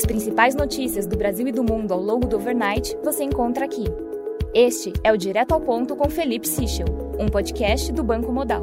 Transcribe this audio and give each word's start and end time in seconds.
As 0.00 0.06
principais 0.06 0.54
notícias 0.54 1.06
do 1.06 1.14
Brasil 1.14 1.46
e 1.46 1.52
do 1.52 1.62
mundo 1.62 1.92
ao 1.92 2.00
longo 2.00 2.26
do 2.26 2.36
overnight 2.36 2.96
você 3.04 3.22
encontra 3.22 3.66
aqui. 3.66 3.84
Este 4.54 4.94
é 5.04 5.12
o 5.12 5.16
Direto 5.18 5.52
ao 5.52 5.60
Ponto 5.60 5.94
com 5.94 6.08
Felipe 6.08 6.48
Sichel, 6.48 6.86
um 7.18 7.26
podcast 7.26 7.92
do 7.92 8.02
Banco 8.02 8.32
Modal. 8.32 8.62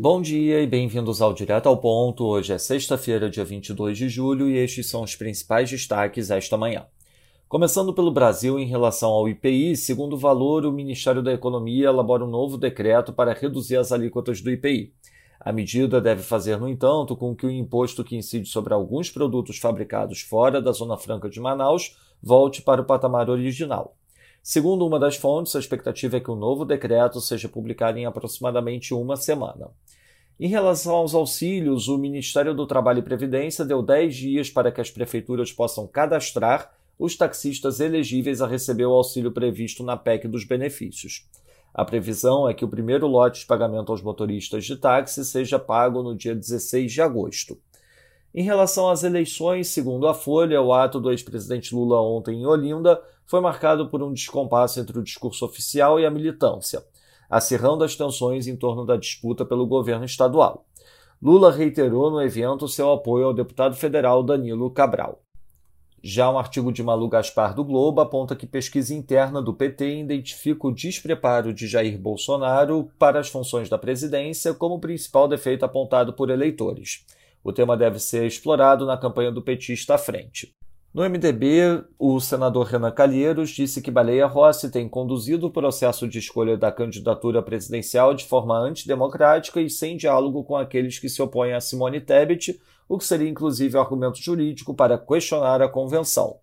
Bom 0.00 0.22
dia 0.22 0.62
e 0.62 0.68
bem-vindos 0.68 1.20
ao 1.20 1.34
Direto 1.34 1.68
ao 1.68 1.76
Ponto. 1.78 2.24
Hoje 2.24 2.52
é 2.52 2.58
sexta-feira, 2.58 3.28
dia 3.28 3.44
22 3.44 3.98
de 3.98 4.08
julho, 4.08 4.48
e 4.48 4.56
estes 4.56 4.88
são 4.88 5.02
os 5.02 5.16
principais 5.16 5.68
destaques 5.68 6.30
esta 6.30 6.56
manhã. 6.56 6.86
Começando 7.48 7.92
pelo 7.92 8.12
Brasil, 8.12 8.56
em 8.56 8.66
relação 8.66 9.10
ao 9.10 9.28
IPI, 9.28 9.74
segundo 9.74 10.12
o 10.12 10.18
valor, 10.18 10.64
o 10.64 10.70
Ministério 10.70 11.24
da 11.24 11.32
Economia 11.32 11.88
elabora 11.88 12.24
um 12.24 12.30
novo 12.30 12.56
decreto 12.56 13.12
para 13.12 13.34
reduzir 13.34 13.78
as 13.78 13.90
alíquotas 13.90 14.40
do 14.40 14.48
IPI. 14.48 14.92
A 15.44 15.52
medida 15.52 16.00
deve 16.00 16.22
fazer, 16.22 16.56
no 16.56 16.68
entanto, 16.68 17.16
com 17.16 17.34
que 17.34 17.44
o 17.44 17.50
imposto 17.50 18.04
que 18.04 18.14
incide 18.14 18.48
sobre 18.48 18.72
alguns 18.72 19.10
produtos 19.10 19.58
fabricados 19.58 20.20
fora 20.20 20.62
da 20.62 20.70
Zona 20.70 20.96
Franca 20.96 21.28
de 21.28 21.40
Manaus 21.40 21.98
volte 22.22 22.62
para 22.62 22.80
o 22.80 22.84
patamar 22.84 23.28
original. 23.28 23.96
Segundo 24.40 24.86
uma 24.86 25.00
das 25.00 25.16
fontes, 25.16 25.56
a 25.56 25.58
expectativa 25.58 26.16
é 26.16 26.20
que 26.20 26.30
o 26.30 26.36
novo 26.36 26.64
decreto 26.64 27.20
seja 27.20 27.48
publicado 27.48 27.98
em 27.98 28.06
aproximadamente 28.06 28.94
uma 28.94 29.16
semana. 29.16 29.70
Em 30.38 30.46
relação 30.46 30.94
aos 30.94 31.12
auxílios, 31.12 31.88
o 31.88 31.98
Ministério 31.98 32.54
do 32.54 32.64
Trabalho 32.64 33.00
e 33.00 33.02
Previdência 33.02 33.64
deu 33.64 33.82
10 33.82 34.14
dias 34.14 34.48
para 34.48 34.70
que 34.70 34.80
as 34.80 34.92
prefeituras 34.92 35.52
possam 35.52 35.88
cadastrar 35.88 36.72
os 36.96 37.16
taxistas 37.16 37.80
elegíveis 37.80 38.40
a 38.40 38.46
receber 38.46 38.86
o 38.86 38.92
auxílio 38.92 39.32
previsto 39.32 39.82
na 39.82 39.96
PEC 39.96 40.28
dos 40.28 40.44
benefícios. 40.44 41.26
A 41.74 41.84
previsão 41.84 42.48
é 42.48 42.52
que 42.52 42.64
o 42.64 42.68
primeiro 42.68 43.06
lote 43.06 43.40
de 43.40 43.46
pagamento 43.46 43.92
aos 43.92 44.02
motoristas 44.02 44.64
de 44.64 44.76
táxi 44.76 45.24
seja 45.24 45.58
pago 45.58 46.02
no 46.02 46.14
dia 46.14 46.34
16 46.34 46.92
de 46.92 47.00
agosto. 47.00 47.58
Em 48.34 48.42
relação 48.42 48.90
às 48.90 49.04
eleições, 49.04 49.68
segundo 49.68 50.06
a 50.06 50.14
Folha, 50.14 50.60
o 50.60 50.72
ato 50.72 51.00
do 51.00 51.10
ex-presidente 51.10 51.74
Lula 51.74 52.00
ontem 52.00 52.40
em 52.40 52.46
Olinda 52.46 53.02
foi 53.26 53.40
marcado 53.40 53.88
por 53.88 54.02
um 54.02 54.12
descompasso 54.12 54.80
entre 54.80 54.98
o 54.98 55.02
discurso 55.02 55.44
oficial 55.44 55.98
e 55.98 56.04
a 56.04 56.10
militância, 56.10 56.84
acirrando 57.28 57.84
as 57.84 57.96
tensões 57.96 58.46
em 58.46 58.56
torno 58.56 58.84
da 58.84 58.96
disputa 58.96 59.44
pelo 59.44 59.66
governo 59.66 60.04
estadual. 60.04 60.66
Lula 61.22 61.52
reiterou 61.52 62.10
no 62.10 62.20
evento 62.20 62.68
seu 62.68 62.90
apoio 62.90 63.26
ao 63.26 63.34
deputado 63.34 63.76
federal 63.76 64.22
Danilo 64.22 64.70
Cabral. 64.70 65.22
Já 66.04 66.28
um 66.28 66.36
artigo 66.36 66.72
de 66.72 66.82
Malu 66.82 67.08
Gaspar 67.08 67.54
do 67.54 67.64
Globo 67.64 68.00
aponta 68.00 68.34
que 68.34 68.44
pesquisa 68.44 68.92
interna 68.92 69.40
do 69.40 69.54
PT 69.54 70.00
identifica 70.00 70.66
o 70.66 70.74
despreparo 70.74 71.54
de 71.54 71.68
Jair 71.68 71.96
Bolsonaro 71.96 72.90
para 72.98 73.20
as 73.20 73.28
funções 73.28 73.68
da 73.68 73.78
presidência 73.78 74.52
como 74.52 74.80
principal 74.80 75.28
defeito 75.28 75.64
apontado 75.64 76.12
por 76.12 76.28
eleitores. 76.28 77.06
O 77.44 77.52
tema 77.52 77.76
deve 77.76 78.00
ser 78.00 78.26
explorado 78.26 78.84
na 78.84 78.96
campanha 78.96 79.30
do 79.30 79.40
petista 79.40 79.94
à 79.94 79.98
frente. 79.98 80.52
No 80.94 81.02
MDB, 81.08 81.84
o 81.98 82.20
senador 82.20 82.66
Renan 82.66 82.90
Calheiros 82.90 83.48
disse 83.48 83.80
que 83.80 83.90
Baleia 83.90 84.26
Rossi 84.26 84.70
tem 84.70 84.86
conduzido 84.86 85.46
o 85.46 85.50
processo 85.50 86.06
de 86.06 86.18
escolha 86.18 86.54
da 86.54 86.70
candidatura 86.70 87.42
presidencial 87.42 88.12
de 88.12 88.26
forma 88.26 88.58
antidemocrática 88.58 89.58
e 89.58 89.70
sem 89.70 89.96
diálogo 89.96 90.44
com 90.44 90.54
aqueles 90.54 90.98
que 90.98 91.08
se 91.08 91.22
opõem 91.22 91.54
a 91.54 91.62
Simone 91.62 91.98
Tebet, 91.98 92.60
o 92.86 92.98
que 92.98 93.06
seria 93.06 93.30
inclusive 93.30 93.78
argumento 93.78 94.18
jurídico 94.18 94.74
para 94.74 94.98
questionar 94.98 95.62
a 95.62 95.68
convenção. 95.68 96.36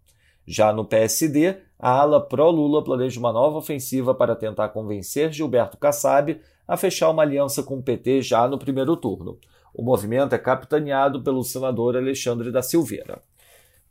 Já 0.48 0.74
no 0.74 0.84
PSD, 0.84 1.58
a 1.78 2.00
ala 2.00 2.20
pró-Lula 2.20 2.84
planeja 2.84 3.20
uma 3.20 3.32
nova 3.32 3.60
ofensiva 3.60 4.16
para 4.16 4.36
tentar 4.36 4.70
convencer 4.70 5.32
Gilberto 5.32 5.78
Kassab 5.78 6.42
a 6.68 6.76
fechar 6.76 7.12
uma 7.12 7.22
aliança 7.22 7.62
com 7.62 7.78
o 7.78 7.84
PT 7.84 8.24
já 8.24 8.48
no 8.48 8.58
primeiro 8.58 8.98
turno. 8.98 9.38
O 9.72 9.84
movimento 9.84 10.34
é 10.34 10.40
capitaneado 10.40 11.22
pelo 11.22 11.44
senador 11.44 11.96
Alexandre 11.96 12.52
da 12.52 12.64
Silveira. 12.64 13.22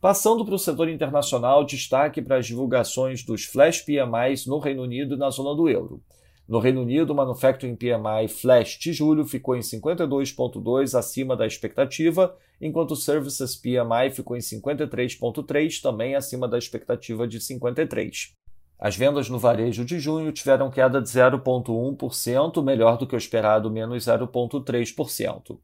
Passando 0.00 0.44
para 0.44 0.54
o 0.54 0.58
setor 0.58 0.88
internacional, 0.88 1.64
destaque 1.64 2.22
para 2.22 2.36
as 2.36 2.46
divulgações 2.46 3.24
dos 3.24 3.44
Flash 3.44 3.80
PMIs 3.80 4.46
no 4.46 4.60
Reino 4.60 4.84
Unido 4.84 5.14
e 5.14 5.18
na 5.18 5.28
zona 5.28 5.56
do 5.56 5.68
euro. 5.68 6.00
No 6.48 6.60
Reino 6.60 6.82
Unido, 6.82 7.10
o 7.10 7.16
Manufacturing 7.16 7.74
PMI 7.74 8.28
Flash 8.28 8.78
de 8.78 8.92
julho 8.92 9.24
ficou 9.24 9.56
em 9.56 9.60
52,2 9.60 10.96
acima 10.96 11.36
da 11.36 11.48
expectativa, 11.48 12.32
enquanto 12.60 12.92
o 12.92 12.96
Services 12.96 13.56
PMI 13.56 14.10
ficou 14.12 14.36
em 14.36 14.40
53,3, 14.40 15.82
também 15.82 16.14
acima 16.14 16.46
da 16.46 16.58
expectativa 16.58 17.26
de 17.26 17.40
53. 17.40 18.34
As 18.78 18.96
vendas 18.96 19.28
no 19.28 19.40
varejo 19.40 19.84
de 19.84 19.98
junho 19.98 20.30
tiveram 20.30 20.70
queda 20.70 21.02
de 21.02 21.08
0,1%, 21.08 22.62
melhor 22.62 22.96
do 22.98 23.06
que 23.06 23.16
o 23.16 23.18
esperado, 23.18 23.68
menos 23.68 24.04
0,3%. 24.04 25.58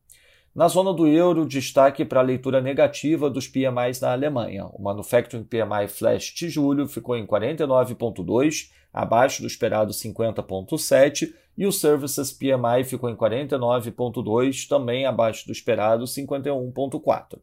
Na 0.54 0.69
zona 0.69 0.94
do 0.94 1.04
euro, 1.09 1.44
destaque 1.44 2.04
para 2.04 2.20
a 2.20 2.22
leitura 2.22 2.60
negativa 2.60 3.28
dos 3.28 3.48
PMIs 3.48 4.00
na 4.00 4.12
Alemanha. 4.12 4.66
O 4.66 4.81
Manufacturing 4.81 5.42
PMI 5.42 5.88
Flash 5.88 6.32
de 6.32 6.48
julho 6.48 6.87
ficou 6.87 7.16
em 7.16 7.26
49,2, 7.26 8.70
abaixo 8.92 9.42
do 9.42 9.48
esperado 9.48 9.92
50,7, 9.92 11.34
e 11.59 11.66
o 11.66 11.72
Services 11.72 12.32
PMI 12.32 12.84
ficou 12.84 13.10
em 13.10 13.16
49,2, 13.16 14.69
também 14.69 15.06
abaixo 15.06 15.44
do 15.44 15.53
esperado 15.53 16.04
51,4. 16.04 17.41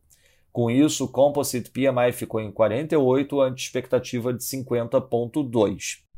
Com 0.49 0.71
isso, 0.71 1.03
o 1.03 1.09
Composite 1.09 1.69
PMI 1.69 2.13
ficou 2.13 2.39
em 2.39 2.49
48, 2.49 3.41
ante 3.41 3.61
expectativa 3.61 4.33
de 4.33 4.41
50,2. 4.41 6.10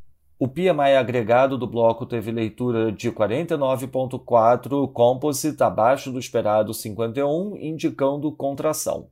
O 0.44 0.46
PMI 0.46 0.96
agregado 0.98 1.56
do 1.56 1.66
bloco 1.66 2.04
teve 2.04 2.30
leitura 2.30 2.92
de 2.92 3.10
49,4, 3.10 4.92
composite 4.92 5.62
abaixo 5.62 6.12
do 6.12 6.18
esperado 6.18 6.74
51, 6.74 7.56
indicando 7.56 8.30
contração. 8.30 9.08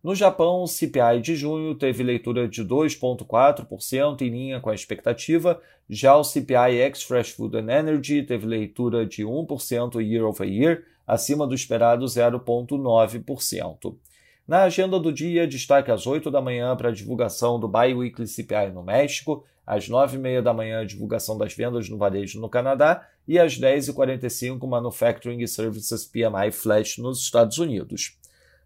No 0.00 0.14
Japão, 0.14 0.62
o 0.62 0.68
CPI 0.68 1.20
de 1.20 1.34
junho 1.34 1.74
teve 1.74 2.04
leitura 2.04 2.46
de 2.46 2.64
2,4% 2.64 4.22
em 4.22 4.28
linha 4.28 4.60
com 4.60 4.70
a 4.70 4.76
expectativa, 4.76 5.60
já 5.90 6.14
o 6.14 6.22
CPI 6.22 6.76
ex 6.76 7.02
Fresh 7.02 7.30
Food 7.30 7.56
and 7.56 7.68
Energy 7.68 8.22
teve 8.22 8.46
leitura 8.46 9.04
de 9.04 9.24
1% 9.24 10.00
year 10.00 10.24
over 10.24 10.48
year, 10.48 10.84
acima 11.04 11.48
do 11.48 11.54
esperado 11.56 12.06
0,9%. 12.06 13.96
Na 14.46 14.62
agenda 14.62 15.00
do 15.00 15.12
dia, 15.12 15.44
destaque 15.44 15.90
às 15.90 16.06
8 16.06 16.30
da 16.30 16.40
manhã 16.40 16.76
para 16.76 16.90
a 16.90 16.92
divulgação 16.92 17.58
do 17.58 17.66
Biweekly 17.66 18.28
CPI 18.28 18.70
no 18.72 18.80
México, 18.80 19.44
às 19.66 19.88
9h30 19.88 20.40
da 20.40 20.54
manhã, 20.54 20.86
divulgação 20.86 21.36
das 21.36 21.52
vendas 21.52 21.88
no 21.88 21.98
varejo 21.98 22.40
no 22.40 22.48
Canadá 22.48 23.04
e 23.26 23.40
às 23.40 23.58
10h45, 23.58 24.64
Manufacturing 24.68 25.44
Services 25.48 26.04
PMI 26.04 26.52
Flash 26.52 26.98
nos 26.98 27.18
Estados 27.24 27.58
Unidos. 27.58 28.16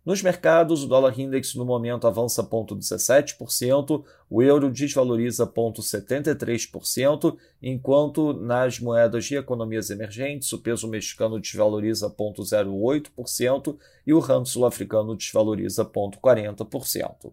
Nos 0.04 0.22
mercados, 0.22 0.82
o 0.82 0.86
dólar 0.86 1.18
index 1.20 1.54
no 1.54 1.64
momento 1.64 2.06
avança 2.06 2.42
0,17%, 2.42 4.02
o 4.30 4.42
euro 4.42 4.70
desvaloriza 4.70 5.46
0,73%, 5.46 7.36
enquanto 7.62 8.32
nas 8.32 8.80
moedas 8.80 9.26
de 9.26 9.36
economias 9.36 9.90
emergentes, 9.90 10.50
o 10.54 10.58
peso 10.58 10.88
mexicano 10.88 11.38
desvaloriza 11.38 12.08
0,08% 12.08 13.76
e 14.06 14.14
o 14.14 14.18
rand 14.20 14.46
sul-africano 14.46 15.14
desvaloriza 15.14 15.84
0,40%. 15.84 17.30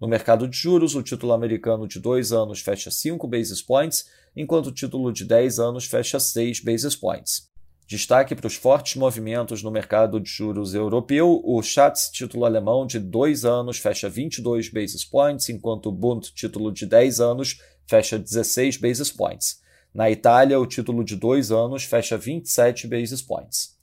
No 0.00 0.08
mercado 0.08 0.48
de 0.48 0.56
juros, 0.56 0.94
o 0.94 1.02
título 1.02 1.34
americano 1.34 1.86
de 1.86 2.00
2 2.00 2.32
anos 2.32 2.60
fecha 2.60 2.90
5 2.90 3.26
basis 3.26 3.60
points, 3.60 4.08
enquanto 4.34 4.68
o 4.68 4.72
título 4.72 5.12
de 5.12 5.26
10 5.26 5.58
anos 5.58 5.84
fecha 5.84 6.18
6 6.18 6.60
basis 6.60 6.96
points. 6.96 7.47
Destaque 7.88 8.34
para 8.34 8.46
os 8.46 8.54
fortes 8.54 8.96
movimentos 8.96 9.62
no 9.62 9.70
mercado 9.70 10.20
de 10.20 10.28
juros 10.28 10.74
europeu, 10.74 11.40
o 11.42 11.62
Schatz, 11.62 12.10
título 12.10 12.44
alemão 12.44 12.86
de 12.86 12.98
2 12.98 13.46
anos, 13.46 13.78
fecha 13.78 14.10
22 14.10 14.68
basis 14.68 15.06
points, 15.06 15.48
enquanto 15.48 15.86
o 15.86 15.92
Bund, 15.92 16.30
título 16.34 16.70
de 16.70 16.84
10 16.84 17.18
anos, 17.18 17.62
fecha 17.86 18.18
16 18.18 18.76
basis 18.76 19.10
points. 19.10 19.62
Na 19.94 20.10
Itália, 20.10 20.60
o 20.60 20.66
título 20.66 21.02
de 21.02 21.16
2 21.16 21.50
anos 21.50 21.84
fecha 21.84 22.18
27 22.18 22.86
basis 22.86 23.22
points. 23.22 23.74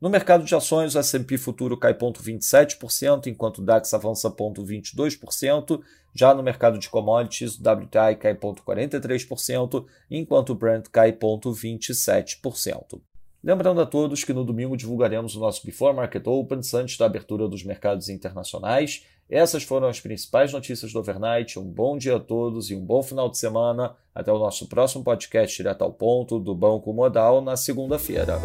No 0.00 0.10
mercado 0.10 0.42
de 0.42 0.56
ações, 0.56 0.96
o 0.96 0.98
S&P 0.98 1.38
futuro 1.38 1.76
cai 1.76 1.94
0,27%, 1.94 3.28
enquanto 3.28 3.58
o 3.58 3.64
DAX 3.64 3.94
avança 3.94 4.28
0,22%. 4.28 5.80
Já 6.12 6.34
no 6.34 6.42
mercado 6.42 6.80
de 6.80 6.90
commodities, 6.90 7.60
o 7.60 7.62
WTI 7.62 8.16
cai 8.18 8.34
0,43%, 8.34 9.86
enquanto 10.10 10.50
o 10.50 10.56
Brent 10.56 10.88
cai 10.90 11.12
0,27%. 11.12 13.00
Lembrando 13.44 13.80
a 13.80 13.86
todos 13.86 14.22
que 14.22 14.32
no 14.32 14.44
domingo 14.44 14.76
divulgaremos 14.76 15.34
o 15.34 15.40
nosso 15.40 15.66
Before 15.66 15.96
Market 15.96 16.24
Opens 16.28 16.72
antes 16.74 16.96
da 16.96 17.06
abertura 17.06 17.48
dos 17.48 17.64
mercados 17.64 18.08
internacionais. 18.08 19.04
Essas 19.28 19.64
foram 19.64 19.88
as 19.88 19.98
principais 19.98 20.52
notícias 20.52 20.92
do 20.92 21.00
overnight. 21.00 21.58
Um 21.58 21.64
bom 21.64 21.98
dia 21.98 22.16
a 22.16 22.20
todos 22.20 22.70
e 22.70 22.74
um 22.76 22.84
bom 22.84 23.02
final 23.02 23.28
de 23.28 23.38
semana. 23.38 23.96
Até 24.14 24.30
o 24.32 24.38
nosso 24.38 24.68
próximo 24.68 25.02
podcast 25.02 25.56
direto 25.56 25.82
ao 25.82 25.92
ponto 25.92 26.38
do 26.38 26.54
Banco 26.54 26.92
Modal 26.92 27.40
na 27.40 27.56
segunda-feira. 27.56 28.38